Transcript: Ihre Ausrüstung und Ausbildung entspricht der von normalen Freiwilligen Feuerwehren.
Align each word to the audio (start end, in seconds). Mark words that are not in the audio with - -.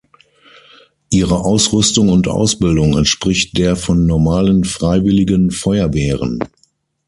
Ihre 1.11 1.41
Ausrüstung 1.45 2.09
und 2.09 2.27
Ausbildung 2.27 2.97
entspricht 2.97 3.55
der 3.59 3.75
von 3.75 4.07
normalen 4.07 4.63
Freiwilligen 4.63 5.51
Feuerwehren. 5.51 6.39